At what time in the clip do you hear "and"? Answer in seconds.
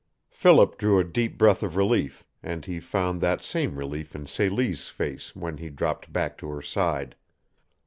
2.41-2.65